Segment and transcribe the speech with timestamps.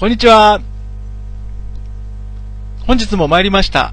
[0.00, 0.62] こんにちは。
[2.86, 3.92] 本日も参りました。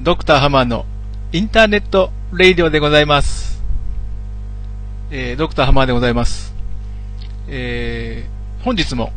[0.00, 0.84] ドクターハマーの
[1.30, 3.62] Internet Radio でございます。
[5.12, 6.52] えー、ドクターハマーでございます。
[7.46, 9.12] えー、本日も、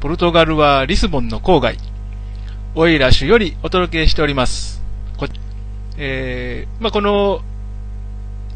[0.00, 1.76] ポルトガルはリスボンの郊外、
[2.74, 4.82] オエイラスよりお届けしております。
[5.18, 5.26] こ
[5.98, 7.42] えー、まあ、この、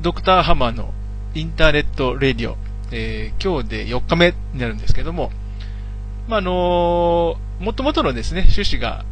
[0.00, 0.94] ドクターハマーの
[1.34, 2.56] Internet Radio、
[2.90, 5.30] えー、今日で4日目になるんですけども、
[6.28, 9.04] まあ、のー、もともとのですね、趣旨が、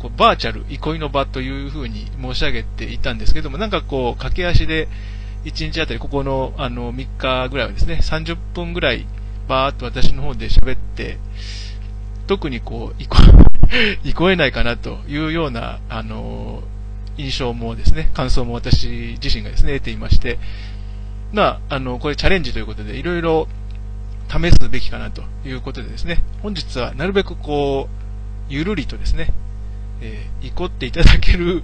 [0.00, 4.88] こう、バーチャル、憩いの場というふうに申し上げていたんですけども、なんかこう、駆け足で、
[5.44, 9.06] 1日あたり、ここの、あの、3日ぐらいはですね、30分ぐらい、
[9.48, 11.18] バーっと私の方で喋って、
[12.26, 13.18] 特にこう、いこ、
[14.04, 20.38] いこえないかなというような、あのー、印象もですね、感想も私自身がですね、得ていまして、
[21.32, 23.48] まあ、あの、これチャレンジということで、いろいろ
[24.34, 28.04] 試すべきかなということでですね、本日はなるべくこう、
[28.48, 29.32] ゆるりとですね、
[30.00, 31.62] えー、怒っていただける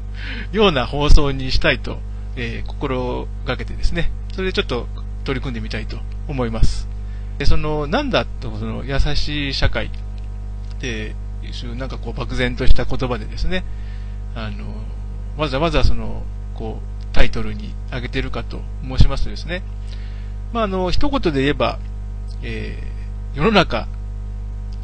[0.52, 1.98] ような放送にしたいと、
[2.36, 4.86] えー、心がけてですね、それでちょっと
[5.24, 6.88] 取り組んでみたいと思います。
[7.38, 9.90] で、その、なんだと、その、優しい社会っ
[10.78, 13.64] ていう、なんかこう、漠然とした言葉でですね、
[14.34, 14.66] あの、
[15.36, 16.22] わざわざその、
[16.54, 19.62] こう、タイトルに挙げてるかと申しますとですね、
[20.52, 21.78] まあ、あの、一言で言えば、
[22.42, 23.88] えー、世の中、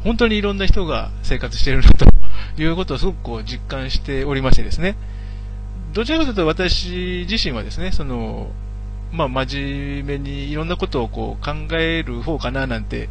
[0.03, 2.05] 本当にいろんな人が生活しているなと
[2.61, 4.95] いうことをすごくこう実感しておりましてですね、
[5.93, 8.51] どちらかというと私自身はですね、その、
[9.11, 13.09] まあ、真面目にいろんなことをこう考える方かななんて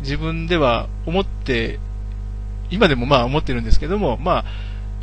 [0.00, 1.78] 自分では思って、
[2.70, 4.44] 今でもまあ思ってるんですけども、まあ、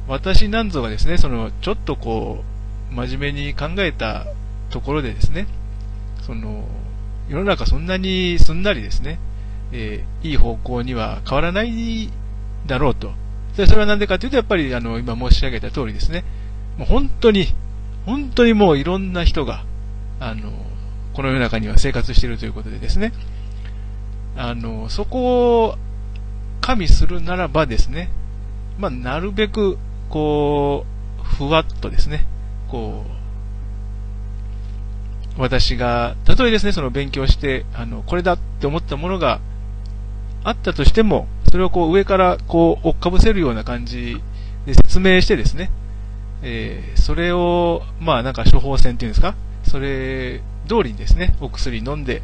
[0.08, 2.44] 私なんぞがですね、その、ちょっとこ
[2.92, 4.26] う、真面目に考えた
[4.70, 5.48] ところでですね、
[6.22, 6.66] その、
[7.32, 9.18] 世の中そんなにすんなりですね、
[9.72, 12.10] えー、いい方向には変わらない
[12.68, 13.14] だろうと。
[13.56, 16.26] でそれはなんでかというと、やっぱりあの、今申し上げた通りですね、
[16.78, 17.48] もう本当に、
[18.06, 19.64] 本当にもういろんな人が、
[20.20, 20.52] あの、
[21.14, 23.14] この世の中には生活しているということでですね、
[24.36, 25.78] あの、そこを
[26.60, 28.10] 加味するならばですね、
[28.78, 29.78] まあ、なるべく、
[30.10, 30.86] こ
[31.20, 32.26] う、ふわっとですね、
[32.68, 33.21] こう、
[35.38, 39.40] 私が、たとえですね、その勉強して、あの、これだって思ったものが
[40.44, 44.22] あったとしても、それをこう上からこう追っかぶせるような感じ
[44.66, 45.70] で説明してですね、
[46.44, 52.22] えー、それを、まあなんか処方箋っていうんですか、それ通りにですね、お薬飲んで、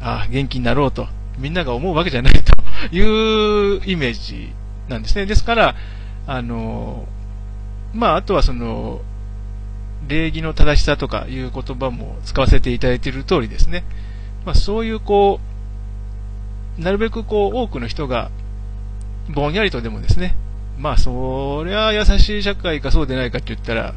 [0.00, 1.08] ああ、元気になろうと、
[1.38, 4.52] みんなが思うわけじゃないというイメージ
[4.88, 5.26] なんですね。
[5.26, 5.74] ですから、
[6.26, 7.06] あの、
[7.92, 9.00] まああとはその、
[10.08, 13.84] 礼儀の正しさとかいう言葉も使わせていただいている通りですね。
[14.44, 15.40] まあそういうこ
[16.78, 18.30] う、なるべくこう多くの人が
[19.28, 20.34] ぼんやりとでもですね、
[20.78, 23.94] まあそりゃ優しい社会かそうでないかって言ったら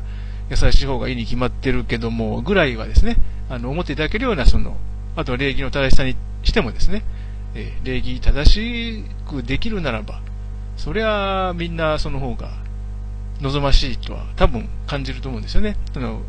[0.50, 3.16] 優しい方がいいに決まってるけどもぐらいはですね、
[3.50, 4.78] あの思っていただけるようなその、
[5.16, 7.03] あとは礼儀の正しさにしてもですね、
[7.56, 10.22] えー、礼儀正しくできるならば、
[10.75, 12.52] そりゃみんなその方が
[13.42, 15.78] 望ましいとは多分感じると思うんですよね。
[15.94, 16.22] その、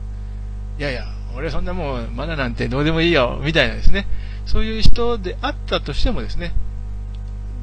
[0.78, 1.04] いやいや、
[1.36, 4.06] 俺そんなもうマナなんてどうでもいいよ、みたいなですね。
[4.46, 6.52] そういう人であったとしてもですね、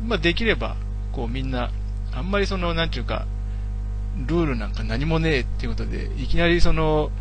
[0.06, 0.76] まあできれば、
[1.12, 1.72] こうみんな、
[2.14, 3.26] あんまりその、なんちゅうか、
[4.28, 7.12] ルールなんか何もねえっていうことで、いきなりその、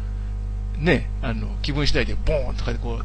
[0.79, 3.05] ね、あの、気分次第でボーンとかでこう、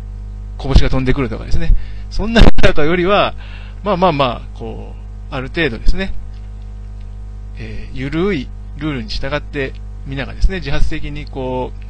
[0.58, 1.74] 拳が飛んでくるとかですね。
[2.10, 3.36] そんな中よりは、
[3.84, 4.94] まあまあまあ、こ
[5.32, 6.14] う、ある程度ですね、
[7.58, 8.48] えー、ゆるい
[8.78, 9.74] ルールに従って、
[10.06, 11.86] みながですね、自発的にこう、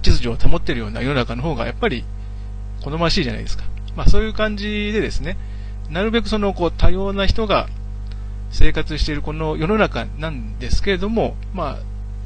[0.00, 2.04] 秩序を保っているような世の中の方がやっぱり
[2.82, 3.64] 好ましいじゃないですか。
[3.96, 5.36] まあそういう感じでですね、
[5.90, 7.68] なるべくそのこう多様な人が
[8.50, 11.78] 生活しているこの世の中なんですけれども、まあ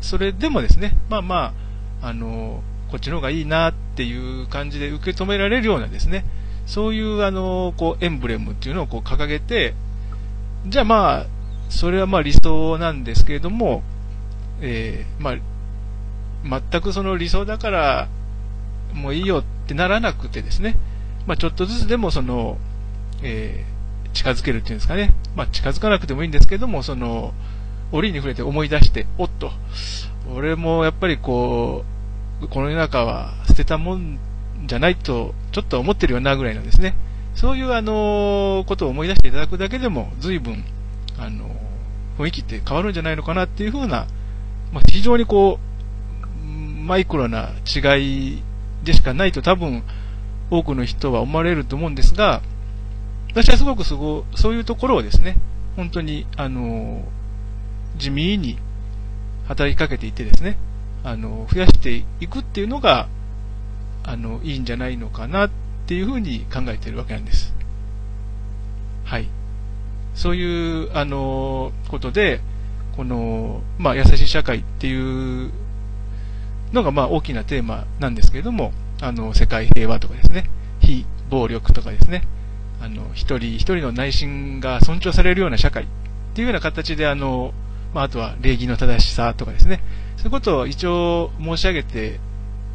[0.02, 1.54] それでもですね、まあま
[2.02, 6.24] あ、あの、こっちの方がいいなっていう感じで受け止められるようなですね、
[6.66, 9.74] そういうあの、こうエンブレムっていうのをこう掲げて、
[10.66, 11.26] じゃあまあ、
[11.70, 13.82] それはまあ理想なんですけれども、
[14.62, 18.08] えー、まあ、全くその理想だから、
[18.94, 20.76] もういいよってならなくてですね、
[21.26, 22.58] まあ、ちょっとずつでもその、
[23.22, 27.34] えー、近づけるっていうんですかね、まあ、近づかなくてもいいんですけども、その、
[27.90, 29.50] 折に触れて思い出して、おっと、
[30.34, 31.84] 俺もやっぱりこ
[32.40, 34.18] う、この世の中は捨てたもん
[34.66, 36.94] じゃないと、ちょっと思ってるよなぐらいなんですね。
[37.34, 40.64] そういうあの、ことを思い出していただくだけでも、随分、
[41.18, 41.48] あの、
[42.18, 44.06] 雰囲気って変わるんじゃないのかなっていうふうな、
[44.72, 45.72] まあ、非常にこう、
[46.46, 48.42] マイクロな違い
[48.82, 49.84] でしかないと多分、
[50.50, 52.42] 多くの人は思われると思うんですが、
[53.30, 55.36] 私はすごくすごそういうところをですね、
[55.76, 57.02] 本当に、あの、
[57.96, 58.58] 地味に
[59.46, 60.58] 働きかけていてですね、
[61.04, 63.08] あの、増やしていくっていうのが、
[64.04, 65.50] あの、いいんじゃないのかなっ
[65.86, 67.54] ていうふうに考えているわけなんです。
[69.04, 69.28] はい。
[70.14, 72.40] そういう、あの、ことで、
[72.96, 75.50] この、まあ、優しい社会っていう
[76.72, 80.48] のが、まあ、大きなテーマなんですけれども、あの、世界平和とかですね、
[80.80, 82.22] 非暴力とかですね、
[82.80, 85.86] あの、一人一人の内心が尊重されるような社会っ
[86.34, 87.52] ていうような形で、あの、
[87.94, 89.82] まあ、あとは礼儀の正しさとかですね、
[90.16, 92.20] そういうことを一応申し上げて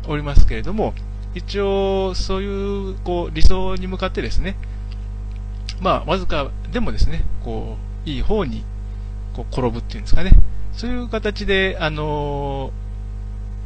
[0.07, 0.93] おりますけれども、
[1.33, 4.57] 一応そういう、こう、理想に向かってですね、
[5.81, 8.63] まあ、わずかでもですね、こう、いい方に、
[9.37, 10.31] こう、転ぶっていうんですかね。
[10.73, 12.71] そういう形で、あの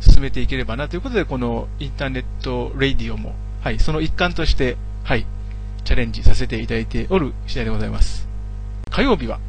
[0.02, 5.26] ー、進めていければなということで、このインターネットレディオも、はい、その一環として、はい、
[5.84, 8.28] チャレンジさせていただいておる次第でございます。
[8.90, 9.40] 火曜日は、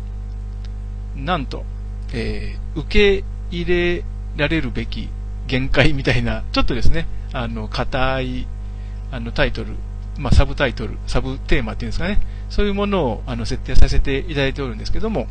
[1.17, 1.65] なんと、
[2.13, 4.05] えー、受け入れ
[4.37, 5.09] られるべき
[5.47, 8.47] 限界みたいな、ちょっとですね、あの、硬い、
[9.11, 9.75] あの、タイトル、
[10.19, 12.21] まあ、サブタイトル、サブテーマっていうんですかね、
[12.51, 15.27] そういうものをあの設定させていただいておるんですけども、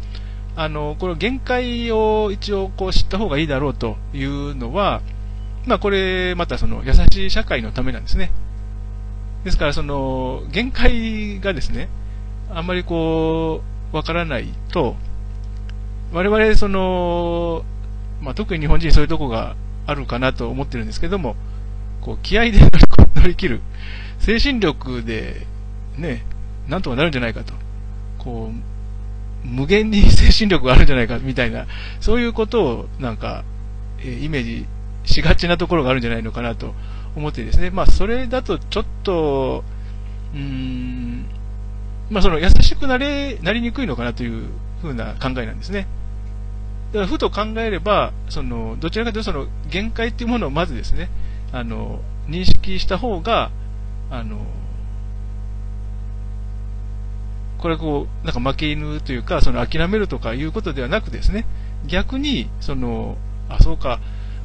[0.55, 5.01] あの、この限界を一応こう知った方がいいだろうというのは、
[5.65, 8.31] まあこれまたその優しい社会のためなんですね。
[9.43, 11.89] ですからその限界がですね、
[12.49, 13.61] あんまりこ
[13.93, 14.95] う、わからないと、
[16.11, 17.63] 我々その、
[18.21, 19.55] まあ特に日本人そういうとこが
[19.87, 21.35] あるかなと思ってるんですけども、
[22.01, 22.59] こう気合で
[23.15, 23.61] 乗り切る、
[24.19, 25.47] 精神力で
[25.97, 26.23] ね、
[26.67, 27.53] なんとかなるんじゃないかと。
[28.17, 28.70] こう、
[29.43, 31.65] 無限に精神力があるんじゃないかみたいな、
[31.99, 33.43] そういうことをなんか、
[34.03, 34.65] えイメージ
[35.05, 36.73] しがちなところがあるんじゃないのかなと
[37.15, 37.69] 思ってですね。
[37.69, 39.63] まあ、それだとちょっと、
[40.33, 41.25] うーん、
[42.09, 44.47] まあ、その優しくなれ、なりにくいのかなという
[44.81, 45.87] ふうな考えなんですね。
[46.91, 51.09] だから、ふと考えれば、その、どちらかというとその、限界っていうものをまずですね、
[51.51, 53.51] あの、認識した方が、
[54.09, 54.45] あの、
[57.61, 61.45] これはこう、なんか負け犬というか、その諦めるとかいうことではなくですね、
[61.87, 63.17] 逆に、その、
[63.49, 63.99] あ、そうか、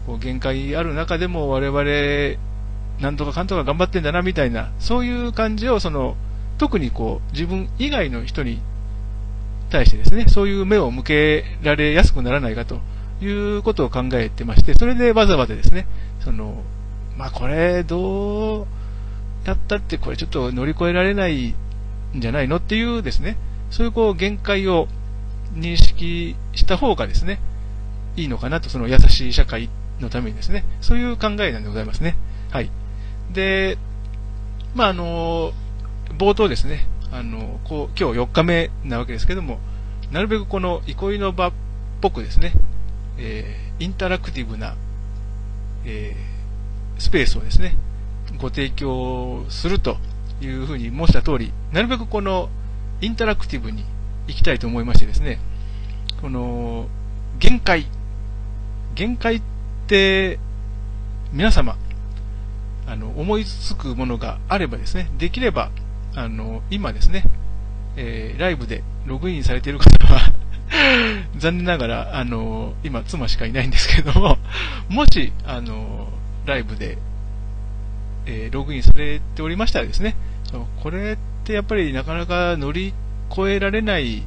[0.06, 2.38] こう限界ある中でも我々、
[3.00, 6.16] なんとかかんとか頑張ってんだな、みたいな、そういう感じを、その、
[6.58, 8.60] 特にこう、自分以外の人に
[9.70, 12.80] 対してですね、そういう目を向けられやすくならないかと
[13.22, 15.86] いうことを考えてまして、それでわざわざですね、
[16.20, 16.62] その、
[17.16, 18.66] まあこれ、どう
[19.46, 21.54] やったってこれちょっと乗り越えられない
[22.16, 23.36] んじゃないのっていうですね、
[23.70, 24.88] そういうこう限界を
[25.54, 27.40] 認識した方がですね、
[28.16, 29.68] いいのかなと、その優しい社会
[30.00, 32.16] のためにですね、そういう考えなんでございますね。
[32.50, 32.70] はい。
[33.32, 33.78] で、
[34.74, 35.52] まあ、あの、
[36.18, 39.58] 冒頭ですね、あの、こう、今日4日目なわけですけども、
[40.10, 41.52] なるべくこの憩いの場っ
[42.00, 42.52] ぽくですね、
[43.18, 44.74] えー、インタラクティブな、
[45.84, 47.76] えー、スペースをですね、
[48.38, 49.96] ご提供すると
[50.40, 52.48] いうふうに申した通り、なるべくこの
[53.00, 53.84] インタラクティブに
[54.26, 55.38] 行きたいと思いましてですね、
[56.20, 56.88] この
[57.38, 57.86] 限界、
[58.94, 59.42] 限界っ
[59.86, 60.38] て
[61.32, 61.76] 皆様、
[62.86, 65.70] あの、思いつくものがあればですね、できれば、
[66.14, 67.24] あの、今ですね、
[67.96, 70.32] えー、ライブでログインされている方は
[71.36, 74.38] 残念ながら、あの、今、妻しかいないんですけども、
[74.88, 76.08] もし、あの、
[76.46, 76.98] ライブで
[78.26, 80.16] えー、ログインされておりましたらですね、
[80.82, 82.92] これってやっぱりなかなか乗り
[83.30, 84.22] 越えられない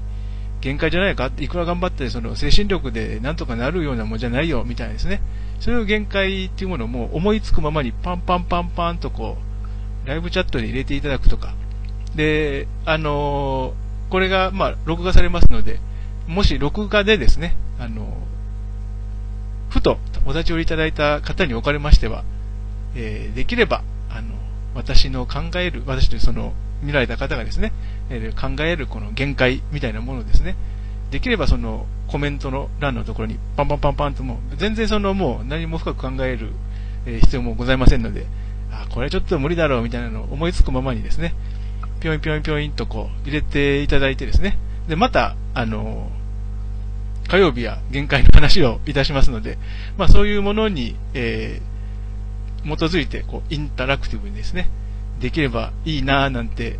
[0.61, 5.21] 限界じゃないか、いくら頑張ってその精神力でなんとかなるようなもんじゃないよ、みたいなですね。
[5.59, 9.37] そういう限界っていうものも思いつくままにパンパンパンパンとこ
[10.05, 11.53] う、ライブチャットに入れていただくとか。
[12.15, 15.79] で、あのー、これが、まあ、録画されますので、
[16.27, 18.07] もし録画でですね、あのー、
[19.69, 22.23] ふとお立ち寄りいただいた方におかれましては、
[22.95, 23.83] えー、できれば、
[24.75, 27.73] 私の考える、私というその、見られた方がですね、
[28.09, 30.55] え、考えるこの限界みたいなものですね、
[31.11, 36.51] できればそのコメントの欄のところにパンパンパンパンともう全然そのもう何も深く考える、
[37.05, 38.25] 必要もございませんので、
[38.71, 41.33] あ、これちょっと無理だろうみたいなのを思いつくままにですね、
[41.99, 44.57] ぴょんぴょんぴょんとこう入れていただいてですね、
[44.87, 46.09] で、また、あの
[47.27, 49.57] 火曜日は限界の話をいたしますので、
[49.97, 51.78] まあそういうものに、えー
[52.63, 54.69] 基づいて、こう、インタラクティブにですね、
[55.19, 56.79] できればいいなぁなんて、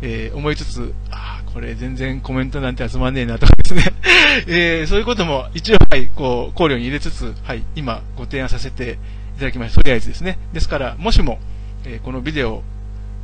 [0.00, 3.82] えー、思いつつ、あこれ全然コメントなんて集まんねえなとかですね、
[4.46, 8.98] えー、そういうことも一応、はい、こう、考慮に入れつつ、はい、今ご提案させて
[9.36, 9.80] いただきました。
[9.80, 10.38] とりあえずですね。
[10.52, 11.38] ですから、もしも、
[11.84, 12.62] えー、このビデオ、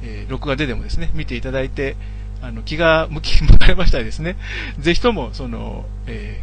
[0.03, 1.97] えー、録画ででもですね、見ていただいて、
[2.43, 4.37] あの、気が向き、向かれましたらですね、
[4.79, 6.43] ぜひとも、その、え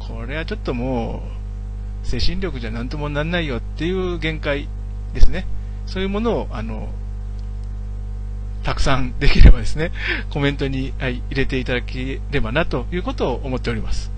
[0.00, 1.35] ー、これはちょっともう、
[2.06, 4.68] 精神力じゃ何ともなんないよっていう限界
[5.12, 5.46] ですね。
[5.86, 6.88] そういうものを、あの、
[8.62, 9.90] たくさんできればですね、
[10.30, 14.10] コメントに、はい、入れていただければなということを思っております。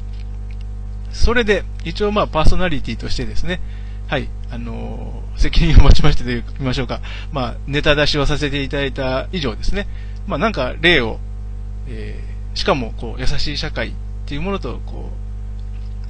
[1.13, 3.61] それで、一応まあパーソナリティとしてですね、
[4.07, 7.01] はい、あのー、責任を持ちましてと言いましょうか、
[7.33, 9.87] まあ、ネタ出しをさせていただいた以上ですね、
[10.27, 11.21] まあなんか例を、
[11.89, 13.93] えー、しかもこう優しい社会っ
[14.27, 15.11] ていうものとこ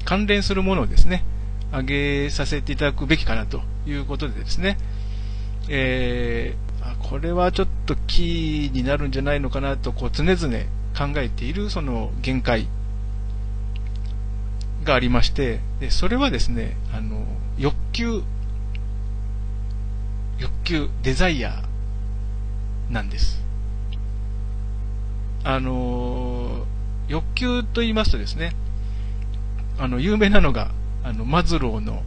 [0.00, 1.24] う関連するものをですね、
[1.70, 4.78] 挙げさせていただくべきかなということでですね、
[5.68, 10.38] えー、これはちょっとキーになるんじゃないのかなとこう常々
[10.96, 12.66] 考えているその限界
[14.84, 17.24] がありまして、でそれはですね、あの、
[17.58, 18.22] 欲求、
[20.38, 21.62] 欲求、デザイア
[22.90, 23.42] なんです。
[25.44, 26.66] あの
[27.08, 28.52] 欲求と言いますとですね、
[29.78, 30.70] あの、有名なのが、
[31.08, 32.02] あの、マズローの、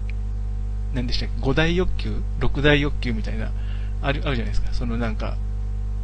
[0.93, 3.51] 何でしたっけ、5大欲求 ?6 大欲求みたいな、
[4.03, 4.71] ある、あるじゃないですか。
[4.73, 5.37] そのなんか、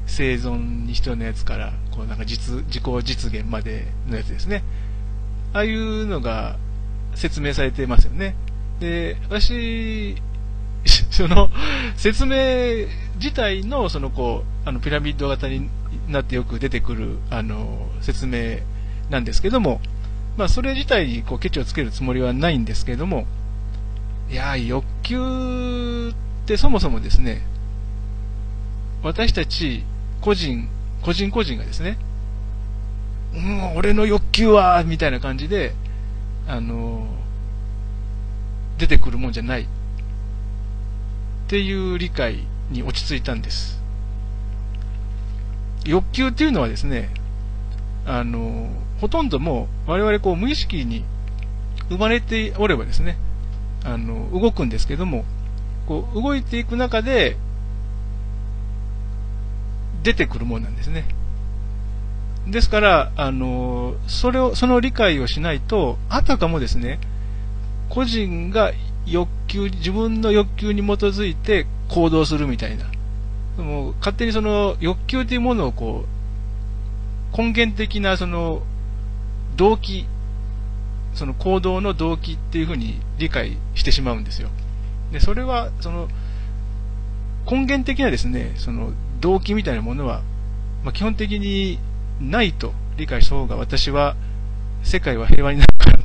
[0.08, 4.64] 生存に必要なやつから、こうなんか実、自己実現までのやつですね。
[5.54, 6.58] ああいうのが
[7.14, 8.36] 説明されてますよね。
[8.80, 10.16] で、私、
[11.12, 11.52] その、
[11.98, 15.70] 説明自体の、そのこう、あの、ピラミッド型に
[16.08, 18.60] なってよく出てくる、あの、説明
[19.12, 19.82] なんですけども、
[20.38, 23.26] まあ、それ自体にこう、ケチをつけるつもりはないんですけれども、
[24.30, 27.42] いや欲求ってそもそもですね、
[29.04, 29.84] 私たち
[30.22, 30.70] 個人、
[31.02, 31.98] 個人個人がですね、
[33.34, 35.74] うん、俺の欲求は、みたいな感じで、
[36.48, 37.08] あの、
[38.78, 39.64] 出てくるもんじゃない。
[39.64, 39.66] っ
[41.48, 43.82] ていう理解に落ち着いたんです。
[45.86, 47.10] 欲求っていうのはですね、
[48.06, 51.04] あの、ほとんどもう我々こう無意識に
[51.90, 53.18] 生まれておればですね、
[53.84, 55.24] あの、動くんですけども、
[55.88, 57.38] こう動いていく中で
[60.04, 61.06] 出てくるものなんですね。
[62.48, 67.00] ですから、あの、それを、その理解をしないと、あたかもですね、
[67.90, 68.72] 個人が
[69.06, 72.86] 欲求、自分の欲求に基づいて行動するみたいな。
[73.64, 76.06] もう勝手にその欲求というものをこ
[77.34, 78.62] う、根源的なその
[79.58, 80.06] 動機、
[81.14, 84.50] その行動の動機っていうふうに理解してしまうんですよ。
[85.12, 86.08] で、それは、その、
[87.50, 90.22] 根源的なですね、その動機みたいなものは、
[90.84, 91.80] まあ、基本的に
[92.20, 94.16] ないと理解した方が私は
[94.84, 95.98] 世界は平和になるかな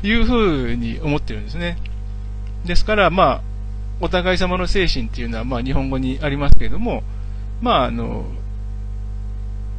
[0.00, 1.78] というふうに思ってるんですね。
[2.64, 3.40] ですから、まあ、
[4.00, 7.02] お互い様の精神っていうのは、まあ、日本語にありますけれども、
[7.60, 8.26] まあ、あの、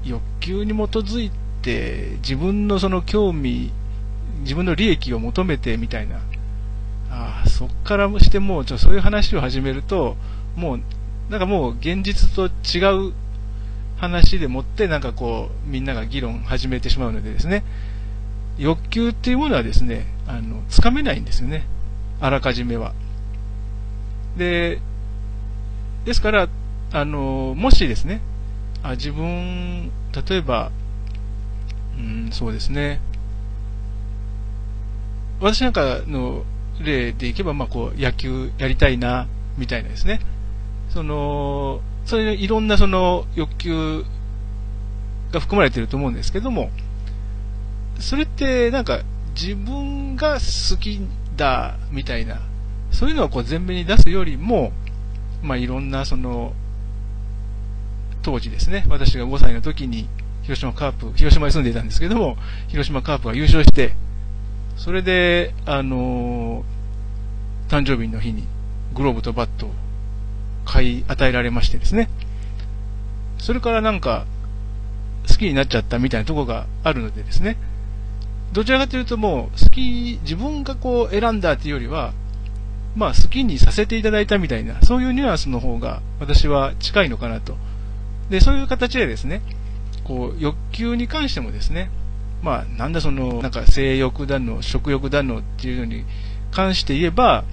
[0.04, 3.72] 欲求に基づいて、自分のその興味、
[4.42, 6.20] 自分の利益を求めてみたいな、
[7.10, 10.16] あ、そっからしてもう、ちょそういう話を始めると、
[10.56, 10.82] もう、
[11.30, 13.14] なんかもう現実と違う
[13.98, 17.64] 話でもって、なんかこう、みんなが議論始めてしまうのでですね、
[18.58, 21.66] 欲求っていうものはですね、あの、つかめないんですよね。
[22.20, 22.94] あらかじめは。
[24.38, 24.80] で、
[26.06, 26.48] ですから、
[26.92, 28.22] あの、もしですね、
[28.84, 29.92] あ自分、
[30.28, 30.72] 例えば、
[31.98, 33.00] うん、そうですね、
[35.40, 36.44] 私なんかの
[36.80, 39.28] 例でいけば、まあ、こう、野球やりたいな、
[39.58, 40.20] みたいなですね、
[40.90, 44.06] その、それいろんなその欲求
[45.32, 46.70] が含まれていると思うんですけども、
[48.00, 49.02] それってなんか
[49.36, 51.02] 自分が好き
[51.36, 52.40] だみたいな、
[52.92, 54.72] そういうのをこう前面に出すよりも、
[55.44, 56.54] まあいろんなその、
[58.22, 60.08] 当時ですね、私が5歳の時に
[60.48, 62.38] 広島カープ、広島に住んでいたんですけども、
[62.70, 63.92] 広島カープが優勝して、
[64.78, 68.48] それで、あのー、誕生日の日に
[68.94, 69.72] グローブとバットを
[70.64, 72.10] 買い与えられましてですね、
[73.40, 74.26] それからなんか、
[75.28, 77.58] 好きになっちゃったみたいなところがあるのでですね、
[78.54, 82.14] どちらかというともう、好き、自分がこう選んだっていうよりは、
[82.96, 87.58] まあ好きにさせていただいたみたいな、そういうニュアンスの方が私は近いのかなと。
[88.30, 89.42] で、そういう形でですね、
[90.08, 91.90] こう、欲求に関してもですね、
[92.42, 96.06] まあ、なんだその、なんか性欲だの、食欲だのっていうのに
[96.52, 97.44] 関して言えば、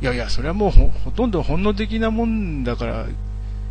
[0.00, 3.06] いやいや、それはもうほとんど本能的なもんだから、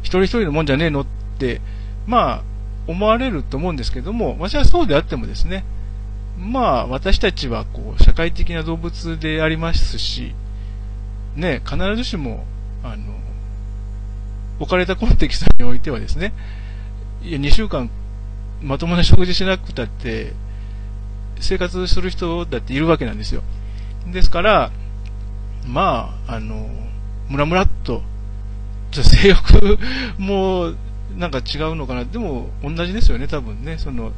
[0.01, 1.05] 一人一人のもんじゃねえのっ
[1.37, 1.61] て、
[2.07, 2.43] まあ、
[2.87, 5.63] 思われると思うんですけども、私はそうであってもですね、
[6.37, 10.33] まあ、私たちはこう、社会的な動物でありますし、
[11.35, 12.45] ね、必ずしも、
[12.83, 13.13] あの、
[14.59, 16.33] 置かれたコンテキストにおいてはですね、
[17.23, 17.89] いや、2週間
[18.61, 20.33] まともな食事しなくたって、
[21.39, 23.43] 生活する人だっているわけなんですよ。
[24.11, 24.71] ですから、
[25.67, 26.69] まあ、あの、
[27.29, 28.01] ムラムラっと、
[28.91, 29.79] 性欲
[30.17, 30.73] も
[31.17, 32.05] なんか違うのかな。
[32.05, 33.77] でも、同じですよね、多分ね。
[33.77, 34.11] その、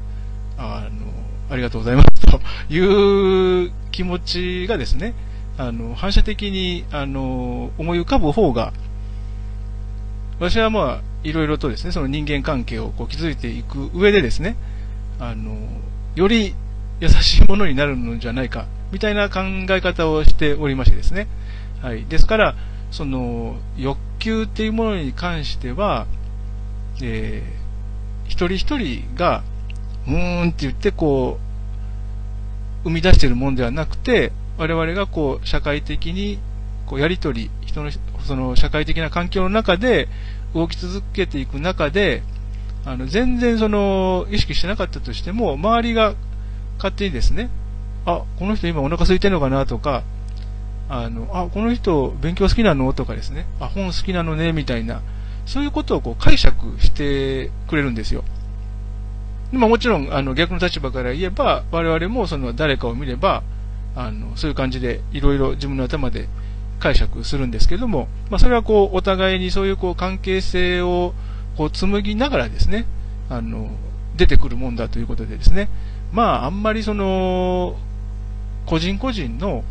[0.57, 1.13] あの、
[1.49, 2.41] ありがとうございますと
[2.73, 5.13] いう気持ちがですね、
[5.57, 8.73] あの、反射的に、あの、思い浮かぶ方が、
[10.39, 14.55] 私はまあ、いろいろとですね、その人間関係をこう築いていく上でですね、
[15.19, 15.57] あの、
[16.15, 16.55] より
[16.99, 19.39] 優しいものになるのじゃないか、みたいな考
[19.69, 21.27] え方をしておりましてですね。
[21.81, 22.05] はい。
[22.05, 22.55] ですから、
[22.91, 26.05] その、欲求っていうものに関しては、
[27.01, 29.43] えー、一人一人が、
[30.07, 31.39] うーんって言ってこ
[32.83, 36.37] う、生み出しているものではなくて、我々がこう、社会的に、
[36.85, 37.89] こう、やりとり、人の、
[38.23, 40.07] その、社会的な環境の中で、
[40.55, 42.23] 動き続けていく中で、
[42.85, 46.15] あの、全然その、意識してなかったとしても、周りが
[46.77, 47.49] 勝手にですね、
[48.05, 50.03] あ、この人今お腹空いてるのかなとか、
[50.87, 55.01] あの、あ、この人勉強好きなのとかですね、あ、本好きなのね、みたいな、
[55.45, 58.23] そういうことをこう解釈してくれるんですよ。
[59.51, 63.43] まあもちろん、あの、逆の立場から言えば、我々もその誰かを見れば、
[63.95, 66.27] あの、そういう感じでいろいろ自分の頭で
[66.79, 71.13] 解釈するんですけども、まあそれはこう、お互いにそういうこう関係性を
[71.57, 72.85] こう紡ぎながらですね、
[73.29, 73.69] あの、
[74.17, 75.69] 出てくるもんだということでですね、
[76.11, 77.77] まああんまりその、
[78.65, 79.63] 個人個人の、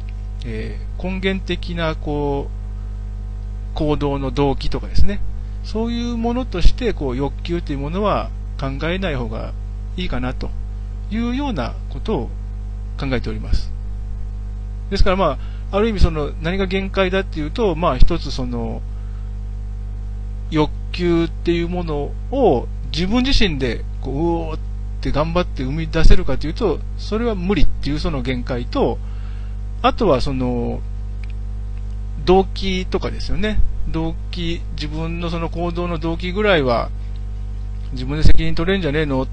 [0.44, 5.20] えー、根源的なこう、行動の動機とかですね、
[5.64, 8.30] そういうものとして、こう、欲求というものは
[8.60, 9.52] 考えない方が
[9.96, 10.50] いいかなと
[11.10, 12.30] いうようなことを
[12.98, 13.72] 考えております。
[14.90, 15.38] ですからまあ、
[15.74, 18.80] ある意味その何が限界だっていうと、まあ一つその
[20.50, 24.58] 欲求っていうものを自分自身でこう、うおーっ
[25.00, 28.98] て頑張って生み出せるかというと、それは無理っていうその限界と、
[29.82, 30.80] あとはその、
[32.24, 33.58] 動機とかですよね。
[33.88, 36.90] 動機、自分のその行動の動機ぐらいは、
[37.92, 39.28] 自分で責任取れんじゃねえのっ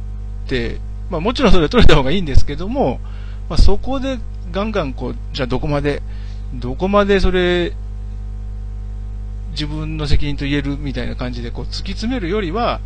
[0.47, 0.79] て、
[1.11, 2.99] まあもちろんそれは取れた方がいいんですけども、
[3.47, 4.17] まあそこで
[4.51, 6.01] ガンガンこう、じゃあどこまで、
[6.53, 7.73] どこまでそれ、
[9.51, 12.79] 自分の責任と言えるみたいな感じでこう突き詰めるよりは、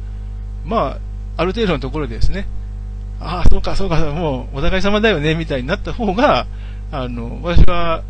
[0.65, 0.99] まあ、
[1.37, 2.47] ある程度のところでですね、
[3.19, 6.47] ああ、そうか、そうか、もうお互い様だよね、みたいになった方が、
[6.91, 8.03] あの、私は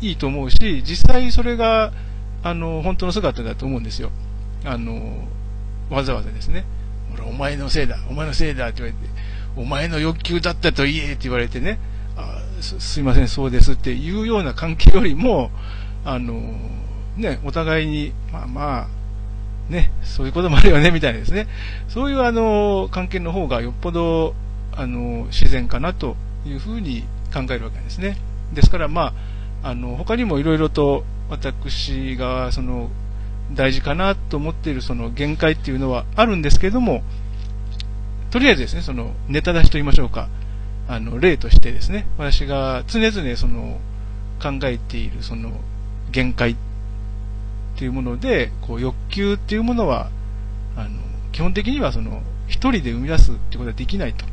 [0.00, 1.92] いいと思うし、実際それが、
[2.42, 4.10] あの、本当の姿だと思うんですよ。
[4.64, 5.26] あの、
[5.90, 6.64] わざわざですね。
[7.12, 9.12] ほら、お前のせいだ、お前のせいだって言われて、
[9.56, 11.78] お前の欲求だったと言えって言われてね、
[12.62, 15.50] すすいません、そうですっていうような関係よりも、
[16.04, 16.54] あの、
[17.16, 21.46] ね、お互いに、まあまあ、ね、そういうこともあるよね、みたいなですね。
[21.88, 24.34] そういうあの、関係の方がよっぽど、
[24.74, 26.16] あの、自然かなと
[26.46, 28.16] いうふうに考えるわけですね。
[28.54, 29.12] ですからま
[29.62, 32.90] あ、あの、他にもいろいろと私がその
[33.52, 37.02] 大事かなと思っているその限界っていうのはあるんですけども、
[38.30, 40.28] とりあえずですね、そのネタ出しと言いましょうか、
[40.88, 43.78] あの、例としてですね、私が常々その
[44.42, 45.52] 考えているその
[46.10, 46.56] 限界っ
[47.76, 50.10] ていうもので、こう欲求っていうものは、
[50.76, 50.98] あの、
[51.32, 54.24] 基本的にはその一人で生み出すってことはできないと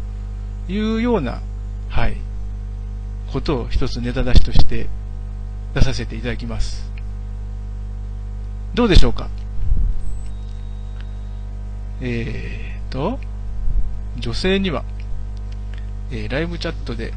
[0.72, 1.41] いうような、
[1.89, 2.15] はい、
[3.34, 4.88] ことを一つネタ出しとして
[5.74, 6.89] 出させていただきます。
[8.74, 9.30] どうでしょうか？
[12.02, 13.20] えーと、
[14.18, 14.84] 女性には、
[16.12, 17.13] えー、ライブチャットで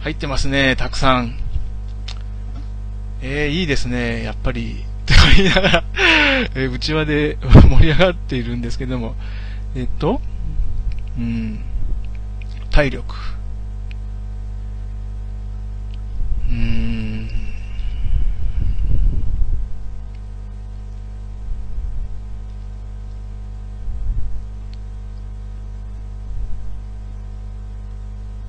[0.00, 1.38] 入ってますね、たくさん。
[3.22, 5.84] えー、いいですね、やっぱり、 と言いながら
[6.54, 7.38] えー、内輪で
[7.70, 9.14] 盛り上がっているんですけども、
[9.74, 10.20] えっと、
[11.18, 11.60] うん、
[12.70, 13.14] 体力。
[16.48, 17.15] うーん。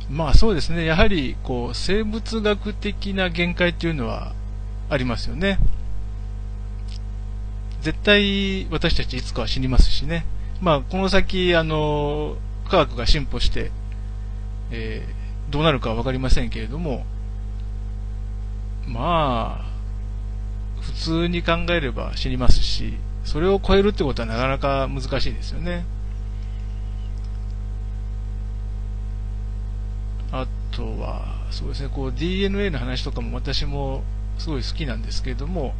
[0.10, 0.86] まあそうですね。
[0.86, 4.34] やはり、こう、生物学的な限界っていうのは
[4.89, 5.60] ありますよね。
[7.82, 10.26] 絶対私たちいつかは死にますしね。
[10.62, 12.38] まあこの先、あの、
[12.70, 13.72] 科学が進歩して、
[14.72, 17.06] えーどうなるかはわかりませんけれども、
[18.86, 22.93] まあ、普通に考えれば死にますし、
[23.24, 25.86] それを超えるってことはなかなか難しいですよね。
[30.32, 34.04] あとは、そうですね、こう DNA の話とかも私も
[34.38, 35.74] すごい好きなんですけれども、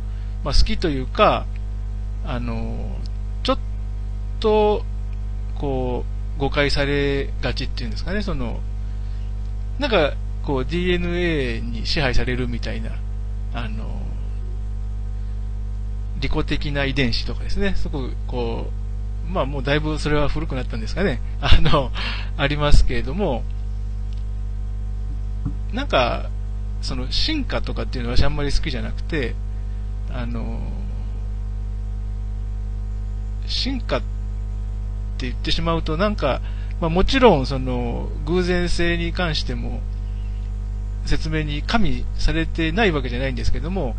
[0.43, 1.45] まあ好きというか、
[2.25, 2.97] あの、
[3.43, 3.60] ちょっ
[4.39, 4.83] と、
[5.55, 6.05] こ
[6.38, 8.60] う、誤解されがちっていうんですかね、その、
[9.79, 12.91] なんか、こう DNA に支配されるみたいな、
[13.53, 14.01] あの、
[16.19, 18.67] 利己的な遺伝子とかですね、すごくこ
[19.29, 21.91] う、まあもうだいぶそれは古くなったんですかね、あの、
[22.38, 23.43] ありますけれども、
[25.73, 26.30] なんか、
[26.82, 29.36] その進化とかっていうのは私あんまり好きじゃなくて、
[30.12, 30.60] あの、
[33.47, 34.06] 進化って
[35.27, 36.41] 言ってしまうとなんか、
[36.80, 39.82] まあもちろんその偶然性に関しても
[41.06, 43.95] 説明に加味されてないわけじゃないんですけども、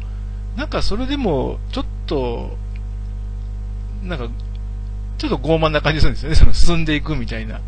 [0.57, 2.57] なんかそれでもちょっと、
[4.03, 4.29] なんか、
[5.19, 6.37] ちょっと傲慢な感じするんですよね。
[6.37, 7.61] その進んでいくみたいな、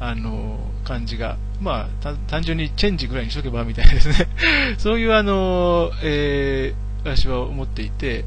[0.00, 1.38] あの、感じが。
[1.60, 4.28] まあ、単純にチェンジぐらいにしとけばみたいなですね。
[4.78, 8.24] そういうあの、えー、私は思っていて、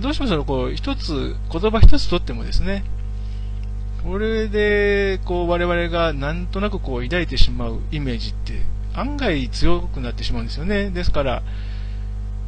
[0.00, 2.84] どうしてもその、こう、一つ、言葉一つとってもですね、
[4.04, 8.62] これで、こう、我々がなんとなくこう、抱いてしまうイメージって、
[8.94, 10.90] 案外強くなってしまうんですよね。
[10.90, 11.42] ですから、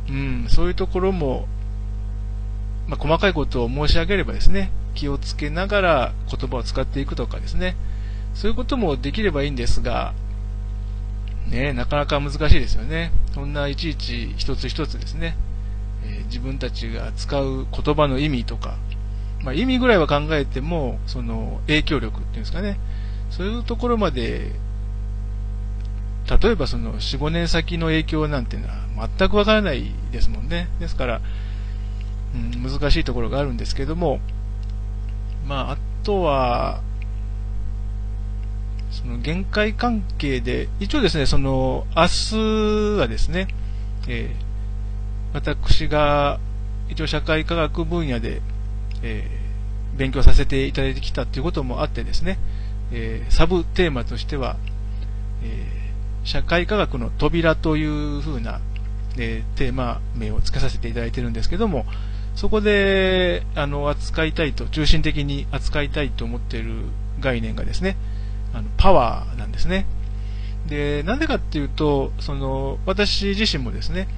[0.09, 1.47] うん、そういうところも、
[2.88, 7.77] まあ、細かいことを申し上げればですね、気をつけながら言葉を使っていくとかですね、
[8.35, 10.14] そういうこともできればいいんですが、
[11.49, 13.12] ね、なかなか難しいですよね。
[13.35, 15.37] そんないちいち一つ一つですね、
[16.05, 18.77] えー、自分たちが使う言葉の意味とか、
[19.42, 22.79] まあ、意味ぐらいは考えても、その影響力っていうんですかね、
[23.31, 24.53] そういうところまで、
[26.42, 30.68] 例えばその4、5年先の影響なんていうのは全くわからないですもんね。
[30.79, 31.21] ですから、
[32.35, 34.21] うん、難しいところがあるんですけども、
[35.47, 36.81] まあ、あとは、
[38.92, 42.37] その限界関係で、一応ですね、その、明日
[42.98, 43.48] はですね、
[44.07, 46.38] えー、私が、
[46.90, 48.42] 一応社会科学分野で、
[49.02, 52.38] えー、勉強させていただいてきたということもあってですね、
[52.92, 54.57] えー、サブテーマとしては、
[55.42, 55.83] え
[56.24, 58.61] 社会科学の扉というふうな、
[59.18, 61.87] えテーマ名を付けさせていただいてるんですけども、
[62.35, 66.74] そこで、あの、扱いたいと、中心的に扱いたいと思っている
[67.20, 67.96] 概念がですね、
[68.53, 69.87] あの、パワーなんですね。
[70.69, 74.09] で、なんでかっていうと、その、私自身もですね、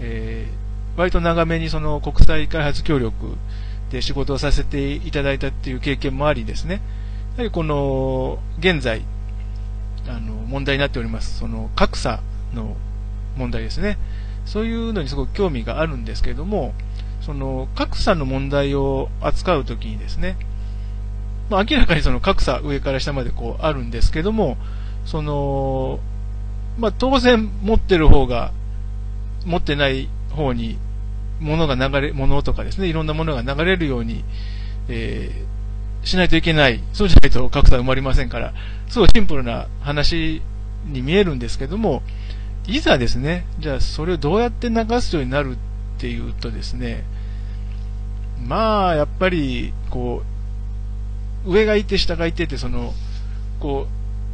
[0.00, 3.36] えー、割と長めにその国際開発協力
[3.90, 6.80] で仕事をさせていただいたっていう経験もありですね、
[7.36, 9.02] やはりこの、現在、
[10.08, 12.20] あの、問題になっております、その、格差
[12.54, 12.76] の
[13.36, 13.98] 問題ですね。
[14.44, 16.74] そういうのにすごく興味があるんですけれども、
[17.20, 20.36] その、格差の問題を扱うときにですね、
[21.50, 24.56] まあ、明らかにその格差上から下までこうあるんですけども、
[25.04, 26.00] その、
[26.78, 28.52] まあ、当然持ってる方が、
[29.44, 30.78] 持ってない方に
[31.42, 34.24] 物が流れ、物とかですね、いろんなものが流れるように、
[34.88, 36.80] えー、しないといけない。
[36.92, 38.54] そうじゃないと格差生まれませんから、
[38.88, 40.40] すごいシンプルな話
[40.86, 42.02] に見えるんですけども、
[42.66, 45.56] いざですね、じゃあそれをどうやって流すようになるっ
[45.98, 47.04] ていうとですね、
[48.46, 50.31] まあ、やっぱり、こう、
[51.46, 52.92] 上がいて下がいてって、その、
[53.60, 53.86] こ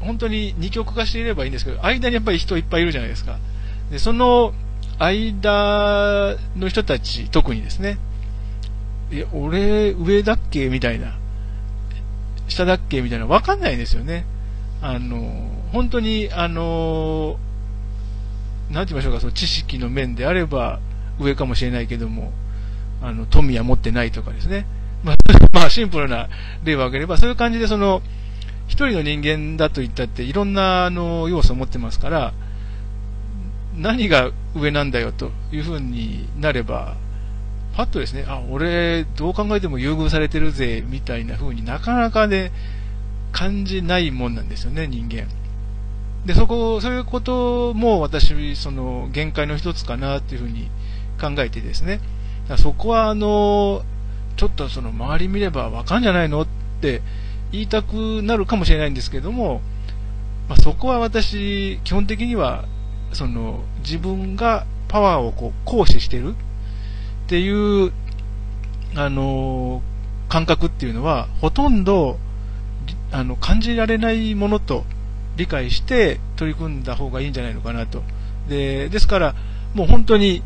[0.03, 3.39] う、本当に二極化していればいいんですけど、間にやっぱり人いっぱいいるじゃないですか。
[3.91, 4.55] で、その
[4.99, 7.99] 間の人たち、特にですね、
[9.11, 10.69] え、俺、上だっけ？
[10.69, 11.17] みたいな、
[12.47, 13.01] 下だっけ？
[13.01, 14.27] みたいな、わかんないですよね。
[14.83, 17.39] あの、本当に、あの、
[18.71, 20.79] なんて言いましょうか、その知識の面であれば
[21.19, 22.33] 上かもしれないけども、
[23.01, 24.67] あの、富は持ってないとかですね。
[25.03, 25.17] まあ、
[25.53, 26.29] まあ、シンプルな
[26.65, 28.03] 例を挙げれば、そういう感じで、その、
[28.67, 32.33] 一人の人間だと言ったって、いろんな、あの、要素を持ってますから、
[33.77, 36.97] 何が上なんだよというふうになれば、
[37.77, 42.53] パッとですね、あ、俺、どう考えても優遇されてるぜ、みたいな風になかなかね、
[43.31, 45.29] 感じないもんなんですよね、人間。
[46.27, 50.69] で、そこ、そういうことも私、その、限界の一つかな、っていうふうに
[51.21, 52.01] 考えてですね、
[52.57, 53.83] そこは、あの、
[54.39, 56.47] ちょっとその周り見ればわかんじゃないのっ
[56.81, 57.03] て
[57.51, 59.61] 言いたくなるかもしれないんですけども、
[60.49, 62.65] まあ、そこは私、基本的には、
[63.13, 66.35] その、自分がパワーをこう行使してるっ
[67.27, 67.93] ていう、
[68.95, 69.83] あの、
[70.29, 72.19] 感覚っていうのは、ほとんど、
[73.11, 74.85] あの、感じられないものと
[75.37, 78.05] 理解して取り組んだ方がいいんじゃないのかなと。
[78.49, 79.35] で、ですから、
[79.75, 80.45] もう本当に、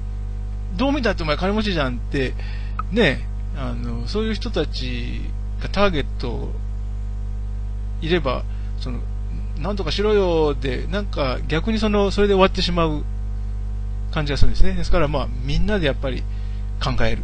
[0.78, 2.32] どう見たってお前金持ちじゃんって、
[2.90, 5.20] ね、あの、そういう人たち
[5.60, 6.50] がターゲット
[8.00, 8.44] いれば、
[8.80, 9.00] その、
[9.58, 13.04] なんとかしろよで、なんか逆にその、それで終わってしまう
[14.10, 14.72] 感じがするんですね。
[14.72, 16.22] ですからまあ、みんなでやっぱり
[16.82, 17.22] 考える。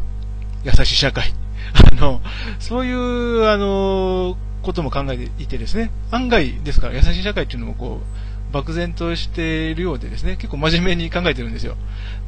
[0.65, 1.33] 優しい社会。
[1.93, 2.21] あの、
[2.59, 11.77] そういう、あの、ことも考えていてですね、案外ですから優しい社会っていうのもこう、漠然としているようでですね、結構真面目に考えてるんですよ。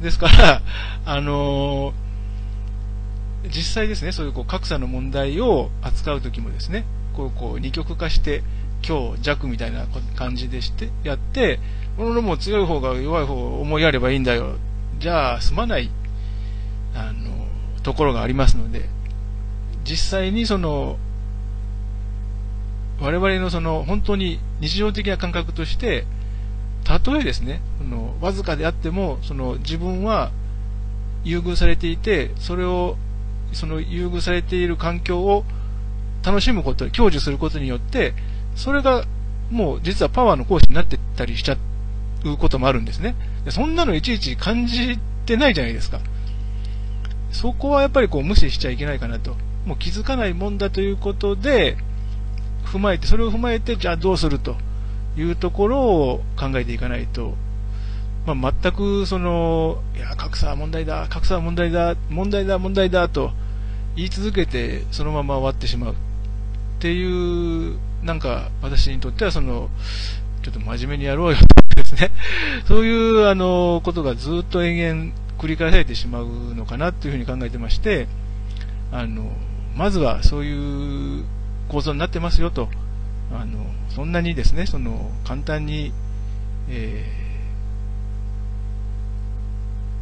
[0.01, 0.61] ですから、
[1.05, 1.93] あの、
[3.47, 8.43] 実際ですね、そういうこう格差の問題を扱うときもですね、こう、こう二極化して、
[8.81, 11.59] 強弱みたいな感じでしてやって、
[11.97, 14.55] このも強い方が弱い方を思いやればいいんだよ。
[14.99, 15.89] じゃあ済まない、
[16.95, 17.47] あの、
[17.83, 18.89] ところがありますので、
[19.83, 20.97] 実際にその、
[22.99, 26.05] 我々のその本当に日常的な感覚として、
[26.83, 30.31] たとえですね、そのわずかであっても、その自分は
[31.23, 32.97] 優遇されていて、それを、
[33.53, 35.43] その優遇されている環境を
[36.23, 38.13] 楽しむこと、享受することによって、
[38.55, 39.05] それが
[39.49, 41.57] もう実はパワーの講師になってったりしちゃ
[42.25, 43.15] うこともあるんですね。
[43.49, 45.99] そんなのいちいち感じてないじゃないですか。
[47.31, 49.35] そこはやっぱりこう無視しちゃいけないかなと。
[49.65, 51.77] もう気づかないもんだということで、
[52.65, 54.55] 踏まえて、それを踏まえて、じゃあどうすると
[55.17, 57.35] いうところを考えていかないと、
[58.25, 63.31] まあ、全くその、いや、格差は問題だ、格差は問題だ、問題だ、問題だと
[63.95, 65.95] 言い続けて、そのまま終わってしまうっ
[66.79, 69.69] ていうなんか私にとってはその、
[70.43, 71.37] ちょっと真面目にやろうよ
[71.75, 72.11] ですね。
[72.67, 78.07] そういうあのことがずっと延々繰り返されてしまうのかなというふうに考えてまして、
[78.91, 79.31] あの、
[79.75, 81.23] まずはそういう
[81.69, 82.69] 構造になってますよと、
[83.31, 85.93] あの、そんなにですね、その、簡単に、
[86.69, 87.05] え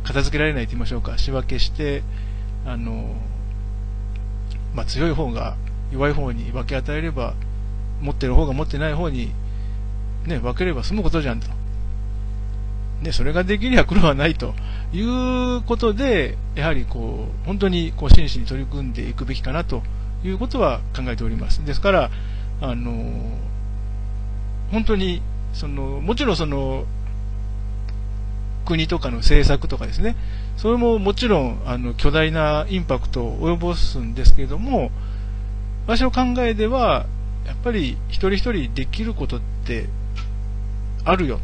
[0.04, 2.04] ー、片付けられないと言いましょうか、仕分けして、
[2.66, 3.16] あの、
[4.74, 5.56] まあ、強い方が
[5.92, 7.34] 弱い方に分け与えれば、
[8.02, 9.32] 持ってる方が持ってない方に、
[10.26, 11.48] ね、分ければ済むことじゃんと。
[13.02, 14.54] ね、それができりゃ苦労はないと
[14.94, 19.84] いうことで、やはりこう、本当にこう真摯に取り組んでいくべきかなと
[20.24, 21.66] いうことは考えております。
[21.66, 22.12] ですから、
[22.62, 22.92] あの、
[24.72, 25.22] 本当に、
[25.54, 26.86] その、もちろんその、
[28.66, 30.16] 国とかの政策とかですね、
[30.60, 34.92] それももちろん、あの、巨大なインパクトを及ぼすんですけれども、
[35.88, 37.06] 私の考えでは、
[37.46, 39.88] やっぱり一人一人できることって
[41.06, 41.40] あるよ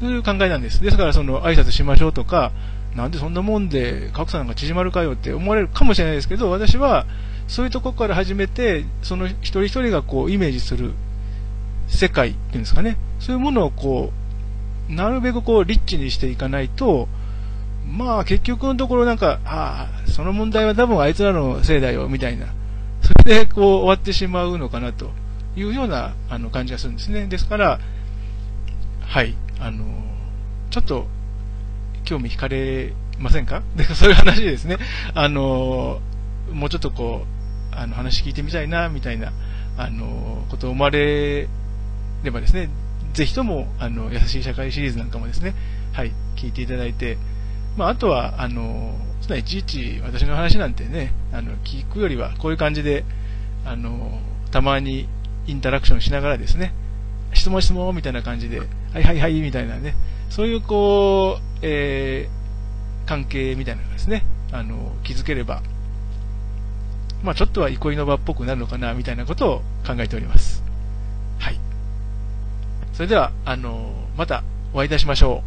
[0.00, 0.06] と。
[0.06, 0.80] いう考えなんです。
[0.80, 2.52] ですからその挨拶しましょうとか、
[2.96, 7.04] なんでそんなもんで格差なんか縮まるかよって思われるかもしれないですけど、私は
[7.48, 10.94] そういうところから始めて、その一人一人がこうイメージする
[11.86, 12.96] 世界っていうんですかね。
[13.20, 14.27] そういうものをこう、
[14.88, 17.08] なるべくこうリッチにしていかないと、
[17.86, 22.46] まあ結局のところなんか、ああ、その問題は多分あいつらのせいだよ、みたいな。
[23.02, 25.10] それでこう終わってしまうのかなと
[25.56, 27.26] いうようなあの感じがするんですね。
[27.26, 27.78] ですから、
[29.00, 29.84] はい、あの、
[30.70, 31.06] ちょっと
[32.04, 33.62] 興味惹かれませんか？
[33.76, 34.78] でそういう話ですね。
[35.14, 36.00] あの、
[36.52, 37.24] もうちょっとこ
[37.72, 39.32] う、あの話聞いてみたいな、みたいな、
[39.76, 41.48] あの、ことを思われ
[42.22, 42.68] ればですね、
[43.18, 45.52] ぜひとも、あの、優しい社会シリーズなんかもですね、
[45.92, 47.18] はい、聞いていただいて、
[47.76, 53.04] まあ、あとは、あの、そんないちいち私の話なんてね、あの、聞くよりは、こういう感じで、
[53.64, 54.20] あの、
[54.52, 55.08] たまに
[55.48, 56.72] インタラクションしながらですね、
[57.34, 58.66] 質問質問みたいな感じで、は
[59.00, 59.96] いはいはいみたいなね、
[60.30, 65.64] そういうこう、えー、関係みたいなのがですね、あの、気づければ、
[67.24, 70.67] まあちょっとは憩いの場っぽくなるのかな、みたいなことを考えております。
[72.98, 74.42] それでは、あの、また
[74.74, 75.44] お会いいたしましょ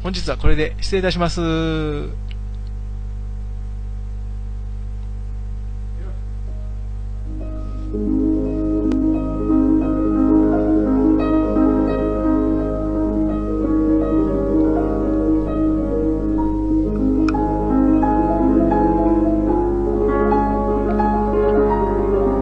[0.00, 0.02] う。
[0.02, 1.42] 本日はこれで失礼いたします。